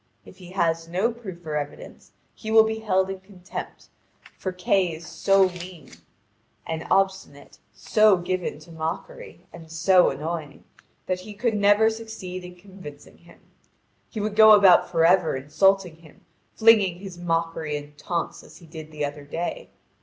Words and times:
If 0.25 0.37
he 0.39 0.49
has 0.53 0.87
no 0.87 1.11
proof 1.11 1.45
or 1.45 1.55
evidence 1.55 2.11
he 2.33 2.49
will 2.49 2.63
be 2.63 2.79
held 2.79 3.11
in 3.11 3.19
contempt, 3.19 3.89
for 4.35 4.51
Kay 4.51 4.95
is 4.95 5.05
so 5.05 5.49
mean 5.49 5.91
and 6.65 6.87
obstinate, 6.89 7.59
so 7.71 8.17
given 8.17 8.57
to 8.61 8.71
mockery, 8.71 9.41
and 9.53 9.71
so 9.71 10.09
annoying, 10.09 10.63
that 11.05 11.19
he 11.19 11.35
could 11.35 11.53
never 11.53 11.87
succeed 11.91 12.43
in 12.43 12.55
convincing 12.55 13.19
him. 13.19 13.41
He 14.09 14.19
would 14.19 14.35
go 14.35 14.53
about 14.53 14.89
for 14.89 15.05
ever 15.05 15.35
insulting 15.35 15.97
him, 15.97 16.25
flinging 16.55 16.97
his 16.97 17.19
mockery 17.19 17.77
and 17.77 17.95
taunts 17.95 18.41
as 18.41 18.57
he 18.57 18.65
did 18.65 18.89
the 18.89 19.05
other 19.05 19.25
day. 19.25 19.69